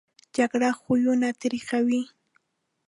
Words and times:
جګړه 0.35 0.69
خویونه 0.79 1.29
تریخوي 1.41 2.01